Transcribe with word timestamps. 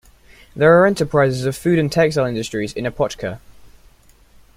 There 0.55 0.81
are 0.81 0.87
enterprises 0.87 1.45
of 1.45 1.55
food 1.55 1.77
and 1.77 1.91
textile 1.91 2.25
industries 2.25 2.73
in 2.73 2.85
Opochka. 2.85 3.39